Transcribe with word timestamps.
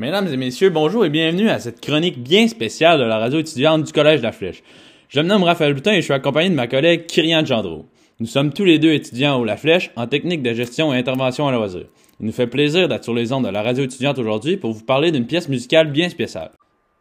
Mesdames 0.00 0.28
et 0.28 0.36
messieurs, 0.36 0.70
bonjour 0.70 1.04
et 1.04 1.10
bienvenue 1.10 1.50
à 1.50 1.58
cette 1.58 1.80
chronique 1.80 2.22
bien 2.22 2.46
spéciale 2.46 3.00
de 3.00 3.04
la 3.04 3.18
radio 3.18 3.40
étudiante 3.40 3.82
du 3.82 3.92
Collège 3.92 4.20
de 4.20 4.26
la 4.26 4.30
Flèche. 4.30 4.62
Je 5.08 5.18
me 5.18 5.26
nomme 5.26 5.42
Raphaël 5.42 5.74
Boutin 5.74 5.90
et 5.90 5.96
je 5.96 6.02
suis 6.02 6.12
accompagné 6.12 6.50
de 6.50 6.54
ma 6.54 6.68
collègue 6.68 7.06
Kyrian 7.06 7.44
Gendreau. 7.44 7.84
Nous 8.20 8.26
sommes 8.26 8.52
tous 8.52 8.64
les 8.64 8.78
deux 8.78 8.92
étudiants 8.92 9.40
au 9.40 9.44
La 9.44 9.56
Flèche 9.56 9.90
en 9.96 10.06
technique 10.06 10.44
de 10.44 10.52
gestion 10.52 10.94
et 10.94 10.98
intervention 10.98 11.48
à 11.48 11.52
loisir. 11.52 11.86
Il 12.20 12.26
nous 12.26 12.32
fait 12.32 12.46
plaisir 12.46 12.86
d'être 12.86 13.02
sur 13.02 13.12
les 13.12 13.32
ondes 13.32 13.46
de 13.46 13.50
la 13.50 13.60
radio 13.60 13.82
étudiante 13.82 14.20
aujourd'hui 14.20 14.56
pour 14.56 14.70
vous 14.70 14.84
parler 14.84 15.10
d'une 15.10 15.26
pièce 15.26 15.48
musicale 15.48 15.90
bien 15.90 16.08
spéciale. 16.08 16.52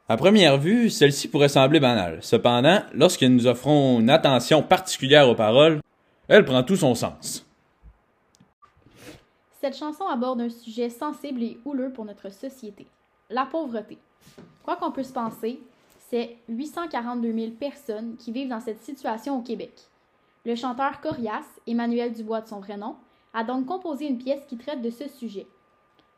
À 0.09 0.17
première 0.17 0.57
vue, 0.57 0.89
celle-ci 0.89 1.27
pourrait 1.27 1.49
sembler 1.49 1.79
banale. 1.79 2.17
Cependant, 2.21 2.81
lorsque 2.95 3.21
nous 3.21 3.45
offrons 3.45 3.99
une 3.99 4.09
attention 4.09 4.63
particulière 4.63 5.29
aux 5.29 5.35
paroles, 5.35 5.81
elle 6.29 6.45
prend 6.45 6.63
tout 6.63 6.77
son 6.77 6.95
sens. 6.95 7.47
Cette 9.59 9.75
chanson 9.75 10.07
aborde 10.07 10.39
un 10.39 10.49
sujet 10.49 10.89
sensible 10.89 11.41
et 11.41 11.57
houleux 11.65 11.91
pour 11.91 12.05
notre 12.05 12.31
société, 12.31 12.85
la 13.29 13.45
pauvreté. 13.45 13.97
Quoi 14.63 14.75
qu'on 14.77 14.91
puisse 14.91 15.11
penser, 15.11 15.59
c'est 16.09 16.37
842 16.47 17.33
000 17.33 17.51
personnes 17.51 18.15
qui 18.17 18.31
vivent 18.31 18.49
dans 18.49 18.59
cette 18.59 18.81
situation 18.81 19.37
au 19.37 19.41
Québec. 19.41 19.73
Le 20.45 20.55
chanteur 20.55 21.01
Corias, 21.01 21.45
Emmanuel 21.65 22.13
Dubois 22.13 22.41
de 22.41 22.47
son 22.47 22.59
vrai 22.59 22.77
nom, 22.77 22.95
a 23.33 23.43
donc 23.43 23.65
composé 23.65 24.07
une 24.07 24.17
pièce 24.17 24.45
qui 24.47 24.57
traite 24.57 24.81
de 24.81 24.89
ce 24.89 25.09
sujet. 25.09 25.47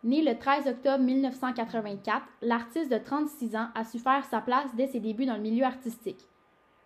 Né 0.03 0.21
le 0.21 0.37
13 0.37 0.67
octobre 0.67 1.03
1984, 1.03 2.25
l'artiste 2.43 2.91
de 2.91 2.97
36 2.97 3.55
ans 3.55 3.67
a 3.75 3.83
su 3.83 3.99
faire 3.99 4.23
sa 4.25 4.39
place 4.39 4.69
dès 4.75 4.87
ses 4.87 4.99
débuts 4.99 5.25
dans 5.25 5.35
le 5.35 5.41
milieu 5.41 5.65
artistique. 5.65 6.25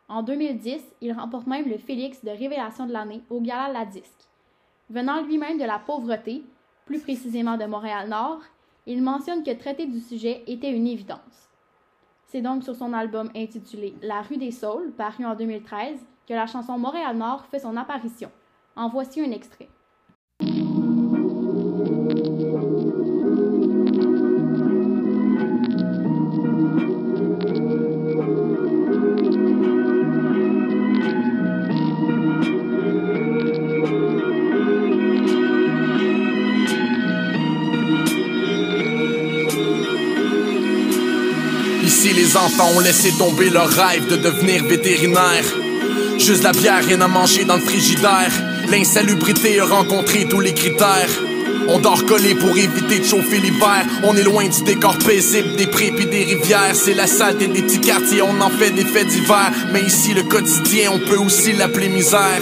En 0.08 0.24
2010, 0.24 0.82
il 1.02 1.14
remporte 1.14 1.48
même 1.48 1.70
le 1.70 1.78
Félix 1.78 2.24
de 2.24 2.30
Révélation 2.30 2.86
de 2.86 2.94
l'année 2.94 3.22
au 3.30 3.42
Gala 3.42 3.72
La 3.72 3.86
Disque. 3.86 4.28
Venant 4.90 5.22
lui-même 5.22 5.58
de 5.58 5.66
la 5.66 5.80
pauvreté, 5.80 6.44
plus 6.86 7.00
précisément 7.00 7.58
de 7.58 7.66
Montréal-Nord, 7.66 8.42
il 8.86 9.02
mentionne 9.02 9.44
que 9.44 9.52
traiter 9.52 9.86
du 9.86 10.00
sujet 10.00 10.44
était 10.48 10.72
une 10.72 10.88
évidence. 10.88 11.50
C'est 12.26 12.42
donc 12.42 12.64
sur 12.64 12.76
son 12.76 12.94
album 12.94 13.30
intitulé 13.36 13.94
La 14.02 14.22
rue 14.22 14.38
des 14.38 14.52
Saules, 14.52 14.92
paru 14.92 15.26
en 15.26 15.36
2013, 15.36 16.00
que 16.28 16.34
la 16.34 16.48
chanson 16.48 16.78
Montréal-Nord 16.78 17.46
fait 17.46 17.60
son 17.60 17.78
apparition. 17.78 18.32
En 18.76 18.90
voici 18.90 19.22
un 19.22 19.32
extrait. 19.32 19.70
Enfants 42.36 42.72
ont 42.76 42.80
laissé 42.80 43.12
tomber 43.12 43.52
leur 43.52 43.70
rêve 43.70 44.08
de 44.08 44.16
devenir 44.16 44.64
vétérinaire. 44.64 45.46
Juste 46.18 46.44
la 46.44 46.52
bière, 46.52 46.84
rien 46.84 47.00
à 47.02 47.08
manger 47.08 47.46
dans 47.46 47.56
le 47.56 47.62
frigidaire. 47.62 48.32
L'insalubrité 48.72 49.60
a 49.60 49.66
rencontré 49.66 50.26
tous 50.28 50.40
les 50.40 50.54
critères. 50.54 51.12
On 51.68 51.80
dort 51.80 52.06
collé 52.06 52.34
pour 52.34 52.58
éviter 52.58 53.00
de 53.00 53.06
chauffer 53.06 53.38
l'hiver. 53.38 53.86
On 54.04 54.16
est 54.16 54.24
loin 54.24 54.48
du 54.48 54.64
décor 54.64 54.98
paisible 54.98 55.56
des 55.58 55.68
prés 55.68 55.92
pis 55.92 56.08
des 56.08 56.24
rivières. 56.24 56.76
C'est 56.76 56.96
la 56.96 57.06
saleté 57.06 57.48
des 57.48 57.62
petits 57.62 57.82
quartiers, 57.82 58.24
on 58.24 58.42
en 58.42 58.50
fait 58.50 58.72
des 58.72 58.86
faits 58.86 59.08
d'hiver. 59.08 59.52
Mais 59.72 59.82
ici, 59.82 60.16
le 60.16 60.24
quotidien, 60.24 60.92
on 60.92 61.00
peut 61.00 61.18
aussi 61.18 61.54
l'appeler 61.54 61.90
misère. 61.90 62.42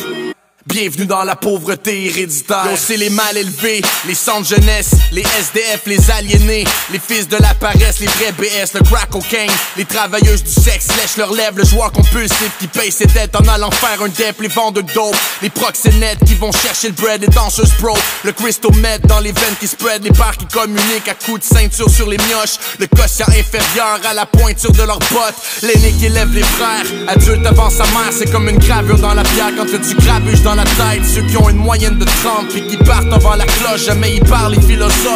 Bienvenue 0.67 1.07
dans 1.07 1.23
la 1.23 1.35
pauvreté 1.35 2.05
héréditaire. 2.05 2.67
Yo, 2.69 2.77
c'est 2.77 2.95
les 2.95 3.09
mal 3.09 3.35
élevés, 3.35 3.81
les 4.07 4.13
centres 4.13 4.47
jeunesse, 4.47 4.91
les 5.11 5.23
SDF, 5.23 5.81
les 5.87 6.11
aliénés, 6.11 6.65
les 6.91 6.99
fils 6.99 7.27
de 7.27 7.37
la 7.37 7.55
paresse, 7.55 7.99
les 7.99 8.05
vrais 8.05 8.31
BS, 8.33 8.75
le 8.75 8.81
crack 8.81 9.09
cocaine, 9.09 9.49
les 9.75 9.85
travailleuses 9.85 10.43
du 10.43 10.51
sexe 10.51 10.89
lèchent 10.97 11.17
leurs 11.17 11.33
lèvres, 11.33 11.57
le 11.57 11.65
joueur 11.65 11.91
compulsif 11.91 12.51
qui 12.59 12.67
paye 12.67 12.91
ses 12.91 13.07
dettes 13.07 13.35
en 13.35 13.47
allant 13.47 13.71
faire 13.71 14.03
un 14.03 14.09
dep, 14.09 14.39
les 14.39 14.49
vendeurs 14.49 14.83
de 14.83 14.93
dope, 14.93 15.15
les 15.41 15.49
proxénètes 15.49 16.23
qui 16.27 16.35
vont 16.35 16.51
chercher 16.51 16.89
le 16.89 16.93
bread, 16.93 17.21
les 17.21 17.27
danseuses 17.27 17.73
pro, 17.79 17.97
le 18.23 18.31
crystal 18.31 18.71
meth 18.75 19.07
dans 19.07 19.19
les 19.19 19.31
veines 19.31 19.55
qui 19.59 19.65
spread, 19.65 20.03
les 20.03 20.11
parts 20.11 20.37
qui 20.37 20.45
communiquent 20.45 21.07
à 21.09 21.15
coups 21.15 21.39
de 21.39 21.55
ceinture 21.55 21.89
sur 21.89 22.07
les 22.07 22.17
mioches, 22.17 22.59
le 22.77 22.85
quotient 22.85 23.27
inférieur 23.29 23.99
à 24.07 24.13
la 24.13 24.27
pointure 24.27 24.71
de 24.73 24.83
leurs 24.83 24.99
bottes, 24.99 25.41
l'aîné 25.63 25.91
qui 25.93 26.05
élève 26.05 26.31
les 26.31 26.43
frères, 26.43 26.85
adulte 27.07 27.47
avant 27.47 27.71
sa 27.71 27.85
mère, 27.85 28.11
c'est 28.15 28.31
comme 28.31 28.47
une 28.47 28.59
gravure 28.59 28.99
dans 28.99 29.15
la 29.15 29.23
pierre 29.23 29.49
quand 29.57 29.65
tu 29.65 29.95
grabuges 29.95 30.43
dans 30.43 30.50
la 30.55 30.63
tête 30.63 31.03
Ceux 31.05 31.21
qui 31.23 31.37
ont 31.37 31.49
une 31.49 31.57
moyenne 31.57 31.97
de 31.97 32.05
30 32.05 32.55
et 32.55 32.67
qui 32.67 32.77
partent 32.77 33.11
avant 33.11 33.35
la 33.35 33.45
cloche 33.45 33.87
ils 33.87 34.23
parlent 34.29 34.55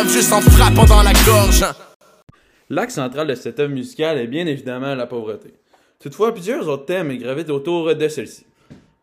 juste 0.07 0.33
en 0.33 0.41
frappant 0.41 0.85
dans 0.85 1.03
la 1.03 1.13
gorge 1.25 1.65
L'axe 2.69 2.95
central 2.95 3.27
de 3.27 3.35
cette 3.35 3.59
œuvre 3.59 3.73
musicale 3.73 4.17
est 4.17 4.27
bien 4.27 4.47
évidemment 4.47 4.95
la 4.95 5.05
pauvreté. 5.05 5.53
Toutefois, 5.99 6.33
plusieurs 6.33 6.67
autres 6.67 6.85
thèmes 6.85 7.15
gravitent 7.17 7.51
autour 7.51 7.95
de 7.95 8.07
celle-ci. 8.07 8.45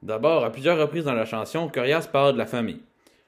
D'abord, 0.03 0.45
à 0.45 0.51
plusieurs 0.51 0.79
reprises 0.79 1.05
dans 1.05 1.15
la 1.15 1.25
chanson, 1.25 1.69
Corias 1.69 2.09
parle 2.13 2.33
de 2.33 2.39
la 2.39 2.47
famille. 2.47 2.81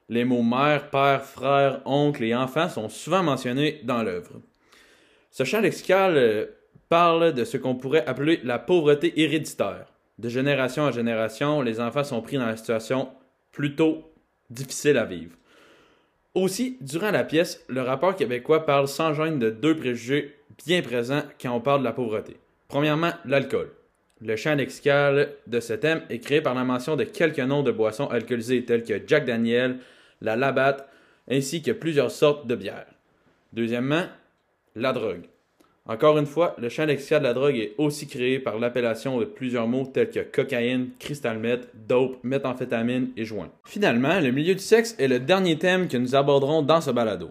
Les 0.09 0.25
mots 0.25 0.43
mère, 0.43 0.91
père, 0.91 1.25
frère, 1.25 1.81
oncle 1.85 2.25
et 2.25 2.35
enfant 2.35 2.69
sont 2.69 2.89
souvent 2.89 3.23
mentionnés 3.23 3.81
dans 3.85 4.03
l'œuvre. 4.03 4.33
Ce 5.31 5.45
chant 5.45 5.61
lexical 5.61 6.17
euh, 6.17 6.47
parle 6.89 7.33
de 7.33 7.45
ce 7.45 7.57
qu'on 7.57 7.75
pourrait 7.75 8.07
appeler 8.07 8.41
la 8.45 8.59
pauvreté 8.59 9.21
héréditaire. 9.21 9.87
De 10.19 10.29
génération 10.29 10.85
en 10.85 10.93
génération, 10.93 11.61
les 11.63 11.81
enfants 11.81 12.05
sont 12.05 12.23
pris 12.23 12.37
dans 12.37 12.47
la 12.47 12.57
situation 12.57 13.09
plutôt 13.53 14.13
difficile 14.51 14.97
à 14.97 15.05
vivre. 15.05 15.35
Aussi, 16.35 16.79
durant 16.81 17.11
la 17.11 17.25
pièce, 17.25 17.65
le 17.69 17.83
rapport 17.83 18.17
québécois 18.17 18.67
parle 18.67 18.89
sans 18.89 19.15
gêne 19.15 19.39
de 19.39 19.51
deux 19.51 19.77
préjugés 19.77 20.37
bien 20.67 20.83
présents 20.83 21.23
quand 21.41 21.55
on 21.55 21.61
parle 21.61 21.81
de 21.81 21.85
la 21.85 21.93
pauvreté. 21.93 22.37
Premièrement, 22.69 23.13
l'alcool. 23.25 23.71
Le 24.21 24.37
chant 24.37 24.55
lexical 24.55 25.33
de 25.47 25.61
ce 25.61 25.75
thème 25.75 26.03
est 26.11 26.19
créé 26.19 26.41
par 26.41 26.55
la 26.55 26.65
mention 26.65 26.97
de 26.97 27.05
quelques 27.05 27.41
noms 27.41 27.63
de 27.63 27.71
boissons 27.71 28.07
alcoolisées 28.07 28.65
telles 28.65 28.85
que 28.85 29.01
Jack 29.07 29.27
Daniel, 29.27 29.79
la 30.21 30.35
Labatt, 30.37 30.89
ainsi 31.31 31.63
que 31.63 31.73
plusieurs 31.73 32.11
sortes 32.11 32.47
de 32.47 32.55
bières. 32.55 32.87
Deuxièmement, 33.53 34.05
la 34.75 34.93
drogue. 34.93 35.27
Encore 35.87 36.17
une 36.17 36.25
fois, 36.25 36.55
le 36.56 36.71
champ 36.71 36.87
lexical 36.87 37.21
de 37.21 37.27
la 37.27 37.34
drogue 37.34 37.59
est 37.59 37.75
aussi 37.77 38.06
créé 38.06 38.39
par 38.39 38.59
l'appellation 38.59 39.21
de 39.21 39.27
plusieurs 39.27 39.69
mots 39.69 39.84
tels 39.84 40.11
que 40.11 40.21
cocaïne, 40.21 40.91
crystal 40.99 41.39
meth, 41.39 41.69
dope, 41.75 42.17
méthamphétamine 42.22 43.11
et 43.19 43.27
joint. 43.27 43.50
Finalement, 43.67 44.19
le 44.19 44.31
milieu 44.31 44.55
du 44.55 44.62
sexe 44.62 44.97
est 44.99 45.09
le 45.09 45.21
dernier 45.21 45.59
thème 45.59 45.87
que 45.87 45.99
nous 45.99 46.15
aborderons 46.15 46.62
dans 46.62 46.81
ce 46.81 46.91
balado. 46.91 47.28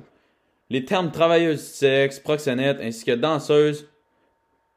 Les 0.69 0.85
termes 0.85 1.09
travailleuse 1.09 1.61
du 1.61 1.67
sexe, 1.67 2.19
proxénète 2.19 2.77
ainsi 2.79 3.05
que 3.05 3.13
danseuse 3.13 3.89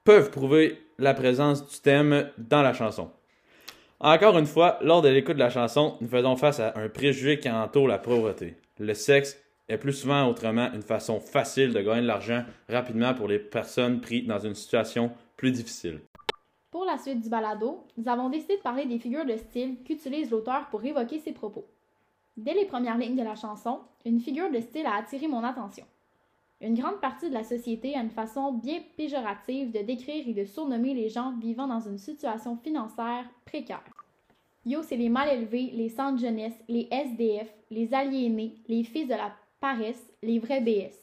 peuvent 0.04 0.30
prouver 0.30 0.78
la 0.98 1.12
présence 1.12 1.68
du 1.68 1.78
thème 1.80 2.30
dans 2.38 2.62
la 2.62 2.72
chanson. 2.72 3.10
Encore 4.00 4.38
une 4.38 4.46
fois, 4.46 4.78
lors 4.80 5.02
de 5.02 5.10
l'écoute 5.10 5.34
de 5.34 5.40
la 5.40 5.50
chanson, 5.50 5.96
nous 6.00 6.08
faisons 6.08 6.36
face 6.36 6.60
à 6.60 6.72
un 6.76 6.88
préjugé 6.88 7.38
qui 7.38 7.50
entoure 7.50 7.88
la 7.88 7.98
pauvreté. 7.98 8.54
Le 8.78 8.94
sexe 8.94 9.38
est 9.68 9.78
plus 9.78 9.92
souvent 9.92 10.28
autrement 10.28 10.72
une 10.72 10.82
façon 10.82 11.20
facile 11.20 11.72
de 11.72 11.80
gagner 11.80 12.02
de 12.02 12.06
l'argent 12.06 12.44
rapidement 12.68 13.14
pour 13.14 13.28
les 13.28 13.38
personnes 13.38 14.00
prises 14.00 14.26
dans 14.26 14.38
une 14.38 14.54
situation 14.54 15.10
plus 15.36 15.52
difficile. 15.52 16.00
Pour 16.70 16.84
la 16.84 16.98
suite 16.98 17.20
du 17.20 17.28
balado, 17.28 17.84
nous 17.96 18.08
avons 18.08 18.28
décidé 18.28 18.56
de 18.56 18.62
parler 18.62 18.86
des 18.86 18.98
figures 18.98 19.24
de 19.24 19.36
style 19.36 19.82
qu'utilise 19.84 20.30
l'auteur 20.30 20.66
pour 20.70 20.84
évoquer 20.84 21.18
ses 21.18 21.32
propos. 21.32 21.66
Dès 22.36 22.54
les 22.54 22.66
premières 22.66 22.98
lignes 22.98 23.16
de 23.16 23.22
la 23.22 23.34
chanson, 23.34 23.80
une 24.04 24.20
figure 24.20 24.50
de 24.50 24.60
style 24.60 24.86
a 24.86 24.96
attiré 24.96 25.26
mon 25.26 25.42
attention. 25.42 25.86
Une 26.60 26.74
grande 26.74 27.00
partie 27.00 27.28
de 27.28 27.34
la 27.34 27.44
société 27.44 27.94
a 27.94 28.00
une 28.00 28.10
façon 28.10 28.52
bien 28.52 28.80
péjorative 28.96 29.72
de 29.72 29.80
décrire 29.80 30.26
et 30.26 30.32
de 30.34 30.44
surnommer 30.44 30.94
les 30.94 31.08
gens 31.08 31.34
vivant 31.38 31.66
dans 31.66 31.80
une 31.80 31.98
situation 31.98 32.56
financière 32.56 33.24
précaire. 33.44 33.84
Yo, 34.64 34.82
c'est 34.82 34.96
les 34.96 35.08
mal 35.08 35.28
élevés, 35.28 35.70
les 35.72 35.88
centres 35.88 36.20
jeunesse, 36.20 36.58
les 36.68 36.88
SDF, 36.90 37.48
les 37.70 37.94
aliénés, 37.94 38.54
les 38.68 38.84
fils 38.84 39.06
de 39.06 39.14
la 39.14 39.32
les 40.22 40.38
vrais 40.38 40.60
BS. 40.60 40.94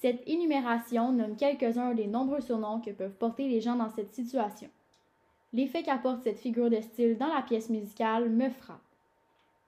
Cette 0.00 0.22
énumération 0.26 1.12
nomme 1.12 1.36
quelques-uns 1.36 1.94
des 1.94 2.06
nombreux 2.06 2.40
surnoms 2.40 2.80
que 2.80 2.90
peuvent 2.90 3.16
porter 3.18 3.48
les 3.48 3.60
gens 3.60 3.76
dans 3.76 3.90
cette 3.90 4.12
situation. 4.12 4.68
L'effet 5.52 5.82
qu'apporte 5.82 6.22
cette 6.22 6.38
figure 6.38 6.70
de 6.70 6.80
style 6.80 7.16
dans 7.16 7.32
la 7.32 7.42
pièce 7.42 7.70
musicale 7.70 8.28
me 8.28 8.50
frappe. 8.50 8.80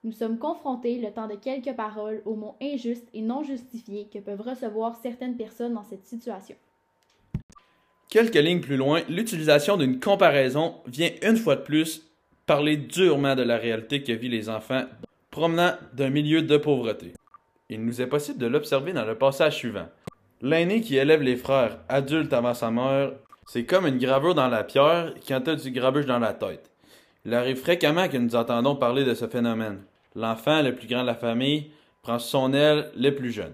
Nous 0.03 0.11
sommes 0.11 0.37
confrontés, 0.37 0.99
le 0.99 1.11
temps 1.11 1.27
de 1.27 1.35
quelques 1.35 1.75
paroles, 1.75 2.21
aux 2.25 2.35
mots 2.35 2.55
injustes 2.61 3.09
et 3.13 3.21
non 3.21 3.43
justifiés 3.43 4.07
que 4.13 4.19
peuvent 4.19 4.41
recevoir 4.41 4.95
certaines 5.01 5.35
personnes 5.35 5.73
dans 5.73 5.83
cette 5.83 6.05
situation. 6.05 6.55
Quelques 8.09 8.35
lignes 8.35 8.61
plus 8.61 8.77
loin, 8.77 9.01
l'utilisation 9.09 9.77
d'une 9.77 9.99
comparaison 9.99 10.75
vient 10.87 11.11
une 11.21 11.37
fois 11.37 11.55
de 11.55 11.61
plus 11.61 12.05
parler 12.45 12.77
durement 12.77 13.35
de 13.35 13.43
la 13.43 13.57
réalité 13.57 14.03
que 14.03 14.13
vivent 14.13 14.31
les 14.31 14.49
enfants 14.49 14.85
promenant 15.31 15.73
d'un 15.93 16.09
milieu 16.09 16.41
de 16.41 16.57
pauvreté. 16.57 17.13
Il 17.71 17.85
nous 17.85 18.01
est 18.01 18.07
possible 18.07 18.39
de 18.39 18.47
l'observer 18.47 18.93
dans 18.93 19.05
le 19.05 19.15
passage 19.15 19.55
suivant. 19.57 19.87
L'aîné 20.41 20.81
qui 20.81 20.97
élève 20.97 21.21
les 21.21 21.35
frères, 21.35 21.77
adulte 21.87 22.33
avant 22.33 22.55
sa 22.55 22.71
mort, 22.71 23.11
c'est 23.45 23.65
comme 23.65 23.85
une 23.85 23.99
gravure 23.99 24.33
dans 24.33 24.47
la 24.47 24.63
pierre 24.63 25.13
quand 25.27 25.47
a 25.47 25.55
du 25.55 25.69
grabuge 25.69 26.07
dans 26.07 26.17
la 26.17 26.33
tête. 26.33 26.71
Il 27.25 27.33
arrive 27.35 27.57
fréquemment 27.57 28.07
que 28.07 28.17
nous 28.17 28.35
entendons 28.35 28.75
parler 28.75 29.03
de 29.03 29.13
ce 29.13 29.27
phénomène. 29.27 29.83
L'enfant, 30.15 30.63
le 30.63 30.73
plus 30.73 30.87
grand 30.87 31.01
de 31.01 31.07
la 31.07 31.15
famille, 31.15 31.69
prend 32.01 32.17
son 32.17 32.53
aile 32.53 32.89
les 32.95 33.11
plus 33.11 33.31
jeunes. 33.31 33.53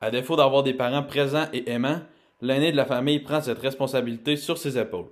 À 0.00 0.10
défaut 0.10 0.36
d'avoir 0.36 0.62
des 0.62 0.74
parents 0.74 1.02
présents 1.02 1.48
et 1.52 1.70
aimants, 1.70 2.00
l'aîné 2.40 2.72
de 2.72 2.76
la 2.76 2.86
famille 2.86 3.20
prend 3.20 3.42
cette 3.42 3.58
responsabilité 3.58 4.36
sur 4.36 4.56
ses 4.56 4.78
épaules. 4.78 5.10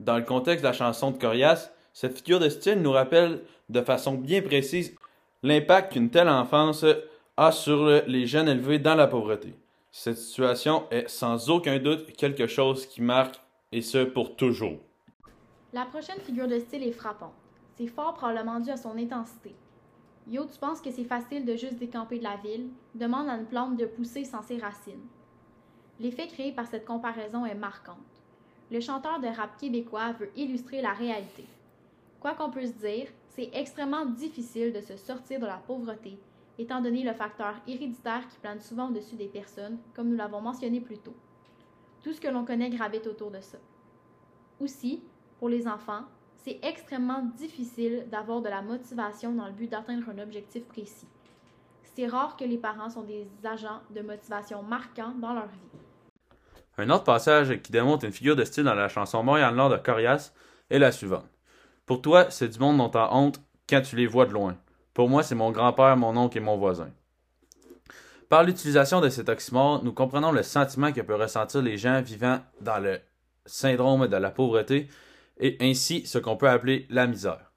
Dans 0.00 0.16
le 0.16 0.24
contexte 0.24 0.64
de 0.64 0.68
la 0.68 0.72
chanson 0.72 1.12
de 1.12 1.18
Corias, 1.18 1.70
cette 1.92 2.16
figure 2.16 2.40
de 2.40 2.48
style 2.48 2.82
nous 2.82 2.92
rappelle 2.92 3.42
de 3.68 3.80
façon 3.80 4.14
bien 4.14 4.42
précise 4.42 4.96
l'impact 5.42 5.92
qu'une 5.92 6.10
telle 6.10 6.28
enfance 6.28 6.84
sur 7.50 7.86
les 8.06 8.26
jeunes 8.26 8.48
élevés 8.48 8.78
dans 8.78 8.94
la 8.94 9.06
pauvreté. 9.06 9.54
Cette 9.90 10.18
situation 10.18 10.84
est 10.90 11.08
sans 11.08 11.48
aucun 11.48 11.78
doute 11.78 12.12
quelque 12.12 12.46
chose 12.46 12.86
qui 12.86 13.00
marque, 13.00 13.40
et 13.72 13.80
ce 13.80 14.04
pour 14.04 14.36
toujours. 14.36 14.78
La 15.72 15.86
prochaine 15.86 16.20
figure 16.20 16.46
de 16.48 16.58
style 16.58 16.82
est 16.82 16.92
frappante. 16.92 17.32
C'est 17.76 17.86
fort 17.86 18.12
probablement 18.12 18.60
dû 18.60 18.70
à 18.70 18.76
son 18.76 18.98
intensité. 18.98 19.54
Yo, 20.28 20.44
tu 20.44 20.58
penses 20.58 20.82
que 20.82 20.90
c'est 20.90 21.04
facile 21.04 21.46
de 21.46 21.56
juste 21.56 21.78
décamper 21.78 22.18
de 22.18 22.24
la 22.24 22.36
ville? 22.36 22.68
Demande 22.94 23.28
à 23.30 23.36
une 23.36 23.46
plante 23.46 23.78
de 23.78 23.86
pousser 23.86 24.24
sans 24.24 24.42
ses 24.42 24.58
racines. 24.58 25.08
L'effet 25.98 26.26
créé 26.26 26.52
par 26.52 26.66
cette 26.66 26.84
comparaison 26.84 27.46
est 27.46 27.54
marquante. 27.54 27.96
Le 28.70 28.80
chanteur 28.80 29.18
de 29.18 29.28
rap 29.28 29.56
québécois 29.58 30.12
veut 30.12 30.30
illustrer 30.36 30.82
la 30.82 30.92
réalité. 30.92 31.46
Quoi 32.20 32.34
qu'on 32.34 32.50
puisse 32.50 32.76
dire, 32.76 33.08
c'est 33.30 33.50
extrêmement 33.54 34.04
difficile 34.04 34.72
de 34.72 34.80
se 34.80 34.96
sortir 34.96 35.40
de 35.40 35.46
la 35.46 35.60
pauvreté, 35.66 36.18
étant 36.58 36.80
donné 36.80 37.02
le 37.02 37.12
facteur 37.12 37.54
héréditaire 37.66 38.28
qui 38.28 38.38
plane 38.38 38.60
souvent 38.60 38.88
au-dessus 38.88 39.16
des 39.16 39.28
personnes, 39.28 39.78
comme 39.94 40.08
nous 40.08 40.16
l'avons 40.16 40.40
mentionné 40.40 40.80
plus 40.80 40.98
tôt. 40.98 41.14
Tout 42.02 42.12
ce 42.12 42.20
que 42.20 42.28
l'on 42.28 42.44
connaît 42.44 42.70
gravite 42.70 43.06
autour 43.06 43.30
de 43.30 43.40
ça. 43.40 43.58
Aussi, 44.60 45.02
pour 45.38 45.48
les 45.48 45.66
enfants, 45.66 46.04
c'est 46.36 46.58
extrêmement 46.62 47.22
difficile 47.36 48.06
d'avoir 48.10 48.40
de 48.40 48.48
la 48.48 48.62
motivation 48.62 49.32
dans 49.32 49.46
le 49.46 49.52
but 49.52 49.70
d'atteindre 49.70 50.08
un 50.08 50.18
objectif 50.22 50.64
précis. 50.64 51.06
C'est 51.94 52.06
rare 52.06 52.36
que 52.36 52.44
les 52.44 52.58
parents 52.58 52.88
sont 52.88 53.02
des 53.02 53.26
agents 53.44 53.80
de 53.90 54.00
motivation 54.00 54.62
marquants 54.62 55.12
dans 55.20 55.34
leur 55.34 55.46
vie. 55.46 55.80
Un 56.78 56.88
autre 56.90 57.04
passage 57.04 57.60
qui 57.60 57.72
démontre 57.72 58.06
une 58.06 58.12
figure 58.12 58.36
de 58.36 58.44
style 58.44 58.64
dans 58.64 58.74
la 58.74 58.88
chanson 58.88 59.22
Montréal-Nord 59.22 59.70
de 59.70 59.76
Corias 59.76 60.32
est 60.70 60.78
la 60.78 60.92
suivante. 60.92 61.28
Pour 61.84 62.00
toi, 62.00 62.30
c'est 62.30 62.48
du 62.48 62.58
monde 62.58 62.78
dont 62.78 62.88
tu 62.88 62.96
as 62.96 63.14
honte 63.14 63.40
quand 63.68 63.82
tu 63.82 63.96
les 63.96 64.06
vois 64.06 64.24
de 64.24 64.32
loin. 64.32 64.56
Pour 64.94 65.08
moi, 65.08 65.22
c'est 65.22 65.34
mon 65.34 65.50
grand-père, 65.50 65.96
mon 65.96 66.16
oncle 66.16 66.38
et 66.38 66.40
mon 66.40 66.56
voisin. 66.56 66.90
Par 68.28 68.44
l'utilisation 68.44 69.00
de 69.00 69.08
cet 69.08 69.28
oxymore, 69.28 69.82
nous 69.82 69.92
comprenons 69.92 70.30
le 70.30 70.42
sentiment 70.42 70.92
que 70.92 71.00
peuvent 71.00 71.20
ressentir 71.20 71.62
les 71.62 71.76
gens 71.76 72.00
vivant 72.00 72.40
dans 72.60 72.78
le 72.78 73.00
syndrome 73.44 74.06
de 74.06 74.16
la 74.16 74.30
pauvreté 74.30 74.88
et 75.38 75.56
ainsi 75.60 76.06
ce 76.06 76.18
qu'on 76.18 76.36
peut 76.36 76.48
appeler 76.48 76.86
la 76.90 77.06
misère. 77.06 77.50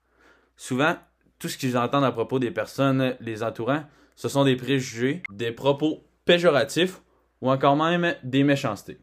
Souvent, 0.56 0.96
tout 1.38 1.48
ce 1.48 1.58
qu'ils 1.58 1.76
entendent 1.76 2.04
à 2.04 2.12
propos 2.12 2.38
des 2.38 2.50
personnes 2.50 3.16
les 3.20 3.42
entourant, 3.42 3.84
ce 4.16 4.28
sont 4.28 4.44
des 4.44 4.56
préjugés, 4.56 5.22
des 5.30 5.52
propos 5.52 6.04
péjoratifs 6.24 7.00
ou 7.40 7.50
encore 7.50 7.76
même 7.76 8.14
des 8.22 8.42
méchancetés. 8.42 8.98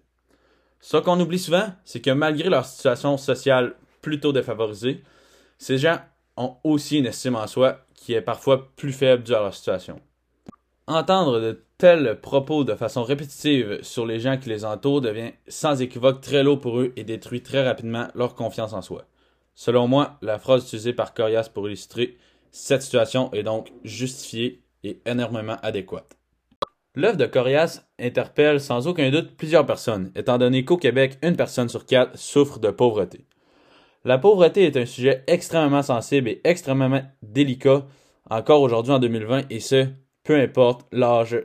Ce 0.80 0.98
qu'on 0.98 1.20
oublie 1.20 1.40
souvent, 1.40 1.72
c'est 1.86 2.02
que 2.02 2.12
malgré 2.12 2.50
leur 2.50 2.66
situation 2.66 3.18
sociale 3.18 3.76
plutôt 4.02 4.34
défavorisée, 4.34 5.04
ces 5.58 5.78
gens 5.78 6.00
ont 6.38 6.58
aussi 6.64 6.98
une 6.98 7.06
estime 7.06 7.36
en 7.36 7.46
soi 7.46 7.86
qui 8.02 8.14
est 8.14 8.22
parfois 8.22 8.72
plus 8.76 8.94
faible 8.94 9.22
due 9.22 9.36
à 9.36 9.42
leur 9.42 9.54
situation. 9.54 10.02
Entendre 10.88 11.40
de 11.40 11.64
tels 11.78 12.20
propos 12.20 12.64
de 12.64 12.74
façon 12.74 13.04
répétitive 13.04 13.78
sur 13.84 14.08
les 14.08 14.20
gens 14.20 14.38
qui 14.38 14.50
les 14.50 14.66
entourent 14.66 15.02
devient 15.02 15.34
sans 15.48 15.82
équivoque 15.82 16.20
très 16.20 16.42
lourd 16.42 16.60
pour 16.60 16.80
eux 16.80 16.94
et 16.96 17.04
détruit 17.04 17.44
très 17.44 17.64
rapidement 17.64 18.08
leur 18.16 18.34
confiance 18.34 18.74
en 18.74 18.82
soi. 18.82 19.06
Selon 19.54 19.88
moi, 19.88 20.18
la 20.24 20.40
phrase 20.40 20.64
utilisée 20.64 20.94
par 20.94 21.14
Corias 21.14 21.50
pour 21.54 21.68
illustrer 21.68 22.18
cette 22.50 22.82
situation 22.82 23.32
est 23.34 23.44
donc 23.44 23.72
justifiée 23.84 24.64
et 24.84 25.00
énormément 25.06 25.58
adéquate. 25.62 26.18
L'œuvre 26.96 27.18
de 27.18 27.28
Corias 27.28 27.84
interpelle 28.00 28.60
sans 28.60 28.88
aucun 28.88 29.12
doute 29.12 29.38
plusieurs 29.38 29.68
personnes, 29.68 30.12
étant 30.16 30.40
donné 30.40 30.66
qu'au 30.66 30.78
Québec, 30.78 31.20
une 31.22 31.38
personne 31.38 31.70
sur 31.70 31.86
quatre 31.86 32.18
souffre 32.18 32.60
de 32.60 32.72
pauvreté. 32.72 33.26
La 34.04 34.18
pauvreté 34.18 34.66
est 34.66 34.78
un 34.78 34.86
sujet 34.86 35.24
extrêmement 35.28 35.84
sensible 35.84 36.30
et 36.30 36.42
extrêmement 36.44 37.04
délicat 37.22 37.86
encore 38.30 38.62
aujourd'hui 38.62 38.94
en 38.94 39.00
2020 39.00 39.44
et 39.50 39.60
ce, 39.60 39.88
peu 40.24 40.40
importe 40.40 40.88
l'âge 40.92 41.38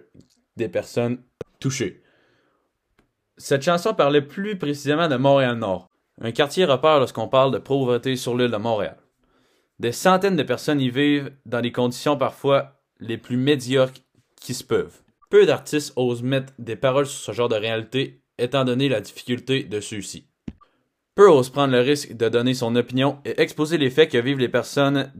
des 0.57 0.69
personnes 0.69 1.19
touchées. 1.61 2.03
Cette 3.37 3.63
chanson 3.63 3.93
parlait 3.93 4.23
plus 4.23 4.57
précisément 4.57 5.09
de 5.09 5.17
Montréal-Nord, 5.17 5.91
un 6.21 6.33
quartier 6.33 6.65
repère 6.65 6.99
lorsqu'on 6.99 7.29
parle 7.29 7.53
de 7.53 7.59
pauvreté 7.59 8.17
sur 8.17 8.37
l'île 8.37 8.51
de 8.51 8.57
Montréal. 8.57 8.97
Des 9.79 9.93
centaines 9.93 10.37
de 10.37 10.43
personnes 10.43 10.81
y 10.81 10.89
vivent 10.89 11.33
dans 11.45 11.61
des 11.61 11.73
conditions 11.73 12.17
parfois 12.17 12.81
les 12.99 13.19
plus 13.19 13.37
médiocres 13.37 14.01
qui 14.41 14.55
se 14.55 14.65
peuvent. 14.65 15.03
Peu 15.29 15.45
d'artistes 15.45 15.93
osent 15.97 16.23
mettre 16.23 16.55
des 16.59 16.77
paroles 16.77 17.07
sur 17.07 17.21
ce 17.21 17.33
genre 17.33 17.51
de 17.51 17.57
réalité 17.57 18.23
étant 18.39 18.65
donné 18.65 18.89
la 18.89 19.03
difficulté 19.03 19.65
de 19.65 19.81
ceux-ci. 19.81 20.29
Peu 21.17 21.31
osent 21.31 21.49
prendre 21.49 21.73
le 21.73 21.81
risque 21.81 22.13
de 22.13 22.29
donner 22.29 22.53
son 22.53 22.77
opinion 22.77 23.19
et 23.25 23.41
exposer 23.41 23.79
les 23.79 23.89
faits 23.89 24.13
que 24.13 24.19
vivent 24.19 24.39
les 24.39 24.51
personnes 24.51 25.11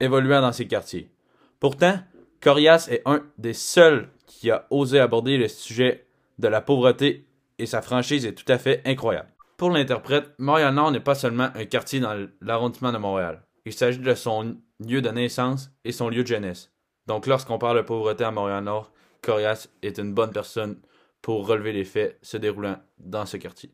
évoluant 0.00 0.40
dans 0.40 0.50
ces 0.50 0.66
quartiers. 0.66 1.12
Pourtant, 1.60 2.00
Corias 2.40 2.88
est 2.90 3.02
un 3.06 3.22
des 3.38 3.52
seuls 3.52 4.08
qui 4.26 4.50
a 4.50 4.66
osé 4.70 4.98
aborder 4.98 5.38
le 5.38 5.46
sujet 5.46 6.08
de 6.40 6.48
la 6.48 6.60
pauvreté 6.60 7.28
et 7.60 7.66
sa 7.66 7.82
franchise 7.82 8.26
est 8.26 8.34
tout 8.34 8.50
à 8.52 8.58
fait 8.58 8.82
incroyable. 8.84 9.28
Pour 9.56 9.70
l'interprète, 9.70 10.32
Montréal-Nord 10.38 10.90
n'est 10.90 10.98
pas 10.98 11.14
seulement 11.14 11.50
un 11.54 11.64
quartier 11.66 12.00
dans 12.00 12.26
l'arrondissement 12.40 12.90
de 12.90 12.98
Montréal. 12.98 13.44
Il 13.64 13.72
s'agit 13.72 14.00
de 14.00 14.14
son 14.14 14.56
lieu 14.84 15.02
de 15.02 15.08
naissance 15.10 15.70
et 15.84 15.92
son 15.92 16.08
lieu 16.08 16.24
de 16.24 16.28
jeunesse. 16.28 16.72
Donc 17.06 17.28
lorsqu'on 17.28 17.58
parle 17.58 17.76
de 17.76 17.82
pauvreté 17.82 18.24
à 18.24 18.32
Montréal-Nord, 18.32 18.90
Corias 19.22 19.68
est 19.82 19.98
une 19.98 20.14
bonne 20.14 20.32
personne 20.32 20.80
pour 21.22 21.46
relever 21.46 21.72
les 21.72 21.84
faits 21.84 22.18
se 22.22 22.36
déroulant 22.36 22.78
dans 22.98 23.24
ce 23.24 23.36
quartier. 23.36 23.72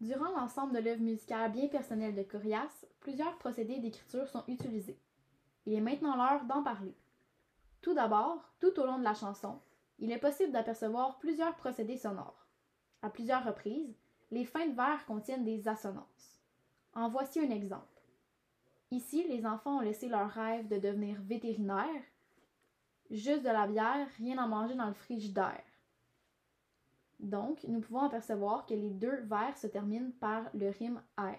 Durant 0.00 0.30
l'ensemble 0.36 0.74
de 0.74 0.80
l'œuvre 0.80 1.02
musicale 1.02 1.52
bien 1.52 1.68
personnelle 1.68 2.14
de 2.14 2.22
Corias, 2.22 2.84
plusieurs 3.00 3.36
procédés 3.38 3.78
d'écriture 3.78 4.28
sont 4.28 4.44
utilisés. 4.48 4.98
Il 5.66 5.72
est 5.72 5.80
maintenant 5.80 6.16
l'heure 6.16 6.44
d'en 6.44 6.62
parler. 6.62 6.94
Tout 7.80 7.94
d'abord, 7.94 8.52
tout 8.60 8.78
au 8.80 8.86
long 8.86 8.98
de 8.98 9.04
la 9.04 9.14
chanson, 9.14 9.60
il 9.98 10.10
est 10.10 10.18
possible 10.18 10.52
d'apercevoir 10.52 11.18
plusieurs 11.18 11.54
procédés 11.56 11.96
sonores. 11.96 12.46
À 13.02 13.10
plusieurs 13.10 13.44
reprises, 13.44 13.94
les 14.30 14.44
fins 14.44 14.66
de 14.66 14.74
vers 14.74 15.04
contiennent 15.06 15.44
des 15.44 15.68
assonances. 15.68 16.40
En 16.94 17.08
voici 17.08 17.40
un 17.40 17.50
exemple. 17.50 18.00
Ici, 18.90 19.26
les 19.28 19.46
enfants 19.46 19.78
ont 19.78 19.80
laissé 19.80 20.08
leur 20.08 20.30
rêve 20.30 20.68
de 20.68 20.78
devenir 20.78 21.20
vétérinaire. 21.22 22.02
Juste 23.10 23.42
de 23.42 23.48
la 23.48 23.66
bière, 23.66 24.08
rien 24.18 24.38
à 24.38 24.46
manger 24.46 24.74
dans 24.74 24.86
le 24.86 24.94
frigidaire. 24.94 25.62
Donc, 27.20 27.64
nous 27.64 27.80
pouvons 27.80 28.00
apercevoir 28.00 28.66
que 28.66 28.74
les 28.74 28.90
deux 28.90 29.20
vers 29.22 29.56
se 29.56 29.66
terminent 29.66 30.12
par 30.20 30.44
le 30.54 30.70
rime 30.70 31.02
R. 31.16 31.38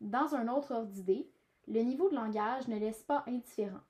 Dans 0.00 0.34
un 0.34 0.48
autre 0.48 0.72
ordre 0.72 0.90
d'idée, 0.90 1.30
le 1.66 1.80
niveau 1.80 2.10
de 2.10 2.14
langage 2.14 2.68
ne 2.68 2.78
laisse 2.78 3.02
pas 3.02 3.24
indifférent. 3.26 3.80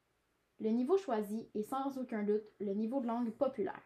Le 0.61 0.71
niveau 0.71 0.97
choisi 0.97 1.49
est 1.55 1.63
sans 1.63 1.99
aucun 1.99 2.23
doute 2.23 2.45
le 2.61 2.73
niveau 2.73 3.01
de 3.01 3.07
langue 3.07 3.31
populaire. 3.31 3.83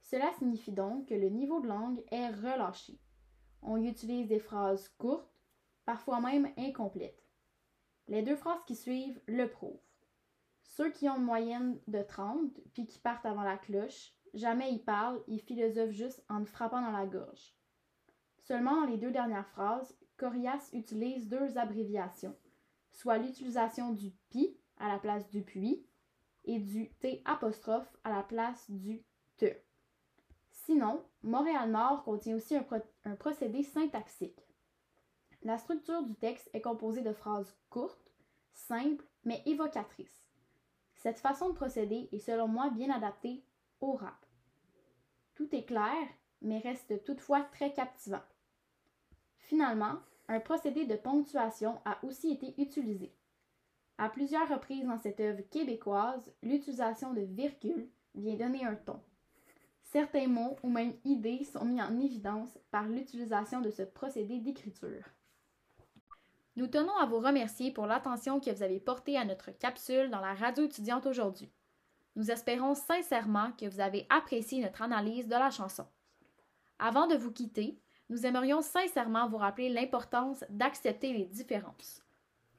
Cela 0.00 0.30
signifie 0.38 0.72
donc 0.72 1.06
que 1.06 1.14
le 1.14 1.28
niveau 1.28 1.60
de 1.60 1.66
langue 1.66 2.04
est 2.10 2.28
relâché. 2.28 2.98
On 3.62 3.78
y 3.78 3.88
utilise 3.88 4.28
des 4.28 4.38
phrases 4.38 4.88
courtes, 4.98 5.42
parfois 5.84 6.20
même 6.20 6.48
incomplètes. 6.58 7.24
Les 8.08 8.22
deux 8.22 8.36
phrases 8.36 8.62
qui 8.66 8.76
suivent 8.76 9.20
le 9.26 9.48
prouvent. 9.48 9.80
Ceux 10.62 10.90
qui 10.90 11.08
ont 11.08 11.16
une 11.16 11.24
moyenne 11.24 11.78
de 11.88 12.02
30 12.02 12.60
puis 12.72 12.86
qui 12.86 12.98
partent 12.98 13.26
avant 13.26 13.42
la 13.42 13.56
cloche, 13.56 14.12
jamais 14.34 14.72
ils 14.72 14.82
parlent, 14.82 15.22
ils 15.26 15.40
philosophent 15.40 15.90
juste 15.90 16.24
en 16.28 16.44
frappant 16.44 16.82
dans 16.82 16.90
la 16.90 17.06
gorge. 17.06 17.54
Seulement 18.38 18.80
dans 18.80 18.86
les 18.86 18.98
deux 18.98 19.10
dernières 19.10 19.48
phrases, 19.48 19.96
Corias 20.16 20.70
utilise 20.72 21.28
deux 21.28 21.56
abréviations, 21.56 22.36
soit 22.92 23.18
l'utilisation 23.18 23.92
du 23.92 24.10
pi 24.28 24.56
à 24.78 24.88
la 24.88 24.98
place 24.98 25.28
du 25.30 25.42
puis 25.42 25.86
et 26.44 26.58
du 26.58 26.90
T 27.00 27.22
apostrophe 27.24 27.96
à 28.04 28.10
la 28.10 28.22
place 28.22 28.70
du 28.70 29.02
te. 29.36 29.50
Sinon, 30.50 31.04
Montréal-Nord 31.22 32.04
contient 32.04 32.36
aussi 32.36 32.56
un, 32.56 32.66
un, 33.04 33.16
procédé 33.16 33.62
syntaxique. 33.62 34.40
La 35.42 35.58
structure 35.58 36.02
du 36.02 36.14
texte 36.14 36.48
est 36.52 36.60
composée 36.60 37.02
de 37.02 37.12
phrases 37.12 37.56
courtes, 37.70 38.12
simples, 38.52 39.04
mais 39.24 39.42
évocatrices. 39.46 40.26
Cette 40.94 41.20
façon 41.20 41.48
de 41.48 41.54
procéder 41.54 42.08
est 42.12 42.18
selon 42.18 42.48
moi 42.48 42.70
bien 42.70 42.90
adaptée 42.90 43.44
au 43.80 43.92
rap. 43.92 44.23
Tout 45.34 45.54
est 45.54 45.64
clair, 45.64 46.06
mais 46.42 46.58
reste 46.58 47.04
toutefois 47.04 47.42
très 47.52 47.72
captivant. 47.72 48.22
Finalement, 49.38 49.98
un 50.28 50.40
procédé 50.40 50.86
de 50.86 50.96
ponctuation 50.96 51.80
a 51.84 51.98
aussi 52.04 52.32
été 52.32 52.60
utilisé. 52.60 53.12
À 53.98 54.08
plusieurs 54.08 54.48
reprises 54.48 54.86
dans 54.86 54.98
cette 54.98 55.20
œuvre 55.20 55.42
québécoise, 55.50 56.32
l'utilisation 56.42 57.12
de 57.12 57.20
virgules 57.20 57.88
vient 58.14 58.36
donner 58.36 58.64
un 58.64 58.74
ton. 58.74 59.00
Certains 59.82 60.26
mots 60.26 60.56
ou 60.62 60.70
même 60.70 60.94
idées 61.04 61.44
sont 61.44 61.64
mis 61.64 61.80
en 61.80 62.00
évidence 62.00 62.58
par 62.70 62.88
l'utilisation 62.88 63.60
de 63.60 63.70
ce 63.70 63.82
procédé 63.82 64.40
d'écriture. 64.40 65.04
Nous 66.56 66.66
tenons 66.66 66.96
à 66.96 67.06
vous 67.06 67.18
remercier 67.18 67.72
pour 67.72 67.86
l'attention 67.86 68.40
que 68.40 68.50
vous 68.50 68.62
avez 68.62 68.80
portée 68.80 69.16
à 69.16 69.24
notre 69.24 69.50
capsule 69.50 70.10
dans 70.10 70.20
la 70.20 70.34
radio 70.34 70.64
étudiante 70.64 71.06
aujourd'hui. 71.06 71.52
Nous 72.16 72.30
espérons 72.30 72.74
sincèrement 72.74 73.52
que 73.52 73.66
vous 73.66 73.80
avez 73.80 74.06
apprécié 74.08 74.62
notre 74.62 74.82
analyse 74.82 75.26
de 75.26 75.34
la 75.34 75.50
chanson. 75.50 75.86
Avant 76.78 77.06
de 77.06 77.16
vous 77.16 77.32
quitter, 77.32 77.78
nous 78.08 78.26
aimerions 78.26 78.62
sincèrement 78.62 79.28
vous 79.28 79.36
rappeler 79.36 79.68
l'importance 79.68 80.44
d'accepter 80.50 81.12
les 81.12 81.24
différences. 81.24 82.02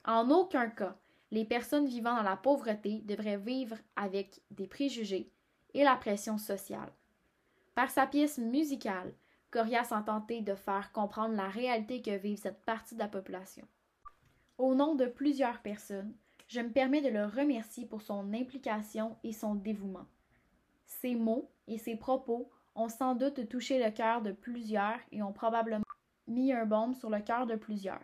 En 0.04 0.30
aucun 0.30 0.70
cas, 0.70 0.98
les 1.32 1.46
personnes 1.46 1.88
vivant 1.88 2.16
dans 2.16 2.24
la 2.24 2.38
pauvreté 2.38 3.02
devraient 3.02 3.38
vivre 3.38 3.78
avec 3.96 4.42
des 4.52 4.68
préjugés 4.68 5.32
et 5.74 5.84
la 5.84 5.96
pression 5.96 6.38
sociale. 6.38 6.92
Par 7.74 7.90
sa 7.90 8.08
pièce 8.08 8.38
musicale, 8.38 9.14
Corias 9.52 9.90
a 9.92 10.02
tenté 10.02 10.42
de 10.42 10.56
faire 10.56 10.92
comprendre 10.92 11.36
la 11.36 11.48
réalité 11.48 12.02
que 12.02 12.16
vivent 12.18 12.42
cette 12.42 12.64
partie 12.66 12.96
de 12.96 13.00
la 13.00 13.08
population. 13.08 13.68
Au 14.58 14.76
nom 14.76 14.96
de 14.96 15.06
plusieurs 15.06 15.62
personnes, 15.62 16.16
je 16.48 16.62
me 16.62 16.72
permets 16.72 17.02
de 17.02 17.10
le 17.10 17.26
remercier 17.26 17.86
pour 17.86 18.02
son 18.02 18.34
implication 18.34 19.18
et 19.24 19.34
son 19.34 19.56
dévouement. 19.56 20.06
Ses 20.86 21.16
mots 21.16 21.50
et 21.68 21.78
ses 21.78 21.96
propos 21.96 22.50
ont 22.76 22.90
sans 22.90 23.16
doute 23.16 23.48
touché 23.50 23.84
le 23.84 23.92
cœur 23.92 24.22
de 24.22 24.32
plusieurs 24.32 25.00
et 25.12 25.24
ont 25.24 25.34
probablement 25.34 25.84
mis 26.28 26.54
un 26.54 26.66
baume 26.66 26.94
sur 26.94 27.10
le 27.10 27.20
cœur 27.20 27.46
de 27.46 27.56
plusieurs. 27.56 28.04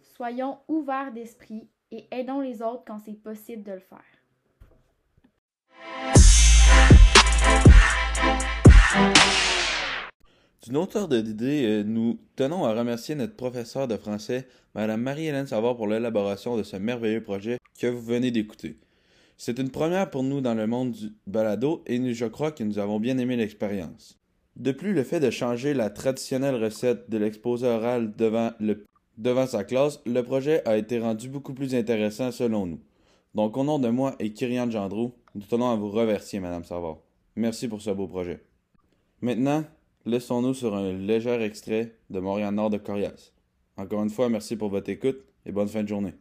Soyons 0.00 0.58
ouverts 0.68 1.12
d'esprit 1.12 1.68
et 1.90 2.08
aidons 2.10 2.40
les 2.40 2.62
autres 2.62 2.84
quand 2.86 2.98
c'est 2.98 3.14
possible 3.14 3.62
de 3.62 3.72
le 3.72 3.80
faire. 3.80 4.00
D'une 10.62 10.76
autre 10.76 11.08
d'idée, 11.08 11.64
euh, 11.64 11.82
nous 11.82 12.20
tenons 12.36 12.64
à 12.64 12.72
remercier 12.72 13.16
notre 13.16 13.34
professeure 13.34 13.88
de 13.88 13.96
français, 13.96 14.46
Madame 14.76 15.02
Marie-Hélène 15.02 15.48
Savard, 15.48 15.76
pour 15.76 15.88
l'élaboration 15.88 16.56
de 16.56 16.62
ce 16.62 16.76
merveilleux 16.76 17.22
projet 17.22 17.58
que 17.80 17.88
vous 17.88 18.00
venez 18.00 18.30
d'écouter. 18.30 18.78
C'est 19.36 19.58
une 19.58 19.70
première 19.70 20.08
pour 20.08 20.22
nous 20.22 20.40
dans 20.40 20.54
le 20.54 20.68
monde 20.68 20.92
du 20.92 21.12
balado 21.26 21.82
et 21.86 22.14
je 22.14 22.26
crois 22.26 22.52
que 22.52 22.62
nous 22.62 22.78
avons 22.78 23.00
bien 23.00 23.18
aimé 23.18 23.34
l'expérience. 23.34 24.20
De 24.54 24.70
plus, 24.70 24.92
le 24.92 25.02
fait 25.02 25.18
de 25.18 25.30
changer 25.30 25.74
la 25.74 25.90
traditionnelle 25.90 26.62
recette 26.62 27.10
de 27.10 27.18
l'exposé 27.18 27.66
oral 27.66 28.14
devant, 28.14 28.52
le, 28.60 28.84
devant 29.18 29.48
sa 29.48 29.64
classe, 29.64 30.00
le 30.06 30.22
projet 30.22 30.62
a 30.68 30.76
été 30.76 31.00
rendu 31.00 31.28
beaucoup 31.28 31.54
plus 31.54 31.74
intéressant 31.74 32.30
selon 32.30 32.66
nous. 32.66 32.80
Donc, 33.34 33.56
au 33.56 33.64
nom 33.64 33.80
de 33.80 33.88
moi 33.88 34.14
et 34.20 34.32
Kyrian 34.32 34.70
Gendreau, 34.70 35.16
nous 35.34 35.42
tenons 35.42 35.70
à 35.72 35.74
vous 35.74 35.90
remercier, 35.90 36.38
Madame 36.38 36.62
Savard. 36.62 36.98
Merci 37.34 37.66
pour 37.66 37.82
ce 37.82 37.90
beau 37.90 38.06
projet. 38.06 38.44
Maintenant, 39.22 39.64
laissons-nous 40.06 40.54
sur 40.54 40.74
un 40.74 40.92
léger 40.92 41.42
extrait 41.42 41.94
de 42.10 42.20
Montréal-Nord 42.20 42.70
de 42.70 42.78
Corias. 42.78 43.32
Encore 43.76 44.02
une 44.02 44.10
fois, 44.10 44.28
merci 44.28 44.56
pour 44.56 44.68
votre 44.68 44.90
écoute 44.90 45.18
et 45.46 45.52
bonne 45.52 45.68
fin 45.68 45.82
de 45.82 45.88
journée. 45.88 46.14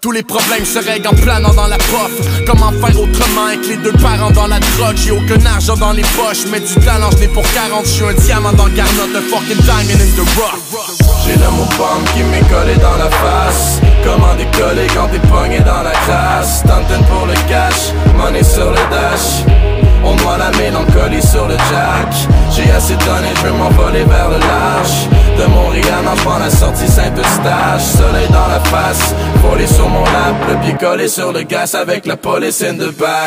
Tous 0.00 0.12
les 0.12 0.22
problèmes 0.22 0.64
se 0.64 0.78
règlent 0.78 1.08
en 1.08 1.14
planant 1.14 1.52
dans 1.52 1.66
la 1.66 1.76
pof. 1.76 2.44
Comment 2.46 2.72
faire 2.72 2.98
autrement 2.98 3.44
avec 3.48 3.66
les 3.68 3.76
deux 3.76 3.92
parents 3.92 4.30
dans 4.30 4.46
la 4.46 4.58
drogue? 4.58 4.96
J'ai 4.96 5.10
aucun 5.10 5.44
argent 5.44 5.76
dans 5.76 5.92
les 5.92 6.04
poches 6.16 6.46
Mais 6.50 6.60
du 6.60 6.74
talent 6.86 7.10
je 7.10 7.28
pour 7.28 7.42
40 7.52 7.84
Je 7.84 7.90
suis 7.90 8.04
un 8.04 8.14
diamant 8.14 8.52
dans 8.54 8.68
Garnotte 8.70 9.14
Un 9.14 9.20
fucking 9.20 9.60
diamond 9.60 10.00
in 10.00 10.16
the 10.16 10.26
rough. 10.38 11.06
J'ai 11.26 11.34
le 11.34 11.50
mot 11.50 11.68
qui 12.14 12.22
m'est 12.22 12.48
collé 12.48 12.76
dans 12.76 12.96
la 12.96 13.10
face. 13.10 13.82
Comment 14.02 14.34
décoller 14.36 14.86
quand 14.94 15.08
t'es 15.08 15.20
pogné 15.28 15.58
dans 15.60 15.82
la 15.82 15.92
classe 16.06 16.62
Tantin 16.62 17.02
pour 17.02 17.26
le 17.26 17.34
cash 17.46 17.92
Money 18.16 18.42
sur 18.42 18.70
le 18.70 18.76
dash 18.90 19.79
on 20.04 20.14
doit 20.16 20.38
la 20.38 20.50
mélancolie 20.58 21.22
sur 21.22 21.46
le 21.46 21.56
jack. 21.56 22.12
J'ai 22.54 22.70
assez 22.70 22.94
donné, 22.94 23.28
je 23.36 23.42
vais 23.46 23.52
m'envoler 23.52 24.04
vers 24.04 24.28
le 24.28 24.38
large. 24.38 25.08
De 25.38 25.46
Montréal 25.46 26.04
en 26.06 26.38
la 26.38 26.50
sortie 26.50 26.86
Saint-Eustache 26.86 27.82
Soleil 27.82 28.28
dans 28.28 28.48
la 28.48 28.60
face, 28.60 29.14
volé 29.42 29.66
sur 29.66 29.88
mon 29.88 30.04
lap 30.04 30.34
Le 30.48 30.56
pied 30.56 30.74
collé 30.78 31.08
sur 31.08 31.32
le 31.32 31.42
gaz 31.42 31.74
avec 31.74 32.04
la 32.04 32.16
police 32.16 32.62
in 32.62 32.74
the 32.74 32.92
back 32.98 33.20